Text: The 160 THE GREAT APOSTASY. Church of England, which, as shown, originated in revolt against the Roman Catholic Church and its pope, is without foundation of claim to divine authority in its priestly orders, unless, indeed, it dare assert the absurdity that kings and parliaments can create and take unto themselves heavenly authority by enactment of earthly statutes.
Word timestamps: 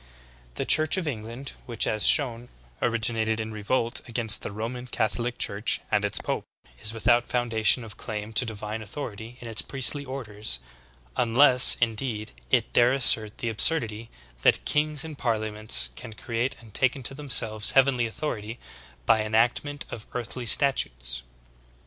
The 0.55 0.63
160 0.63 0.63
THE 0.63 0.63
GREAT 0.63 0.63
APOSTASY. 0.63 0.75
Church 0.75 0.97
of 0.97 1.07
England, 1.07 1.49
which, 1.67 1.85
as 1.85 2.07
shown, 2.07 2.49
originated 2.81 3.39
in 3.39 3.51
revolt 3.53 4.01
against 4.07 4.41
the 4.41 4.51
Roman 4.51 4.87
Catholic 4.87 5.37
Church 5.37 5.79
and 5.91 6.03
its 6.03 6.17
pope, 6.17 6.43
is 6.79 6.91
without 6.91 7.27
foundation 7.27 7.83
of 7.83 7.97
claim 7.97 8.33
to 8.33 8.43
divine 8.43 8.81
authority 8.81 9.37
in 9.41 9.47
its 9.47 9.61
priestly 9.61 10.03
orders, 10.03 10.57
unless, 11.17 11.77
indeed, 11.79 12.31
it 12.49 12.73
dare 12.73 12.93
assert 12.93 13.37
the 13.37 13.49
absurdity 13.49 14.09
that 14.41 14.65
kings 14.65 15.03
and 15.03 15.19
parliaments 15.19 15.91
can 15.95 16.13
create 16.13 16.55
and 16.59 16.73
take 16.73 16.95
unto 16.95 17.13
themselves 17.13 17.69
heavenly 17.77 18.07
authority 18.07 18.57
by 19.05 19.21
enactment 19.23 19.85
of 19.91 20.07
earthly 20.15 20.47
statutes. 20.47 21.21